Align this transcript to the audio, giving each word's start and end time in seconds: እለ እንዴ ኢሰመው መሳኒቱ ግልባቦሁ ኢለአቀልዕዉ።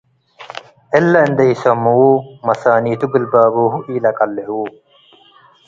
እለ 0.97 1.13
እንዴ 1.27 1.39
ኢሰመው 1.53 2.01
መሳኒቱ 2.47 3.01
ግልባቦሁ 3.13 3.71
ኢለአቀልዕዉ። 3.93 4.51